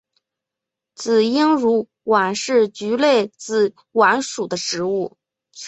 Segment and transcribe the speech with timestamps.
[0.95, 5.15] 紫缨乳菀是菊科紫菀属的植物。